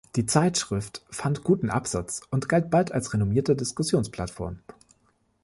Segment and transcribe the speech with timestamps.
[0.15, 4.57] Die Zeitschrift fand guten Absatz und galt bald als renommierte Diskussionsplattform.